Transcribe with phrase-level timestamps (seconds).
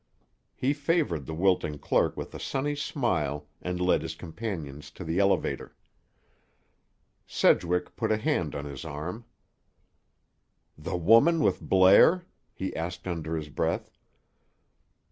[0.55, 5.19] He favored the wilting clerk with a sunny smile and led his companions to the
[5.19, 5.75] elevator.
[7.27, 9.25] Sedgwick put a hand on his arm.
[10.75, 13.91] "The woman with Blair?" he asked under his breath.